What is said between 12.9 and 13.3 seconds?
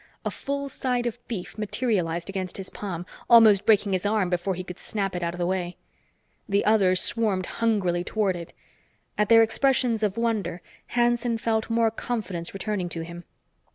him.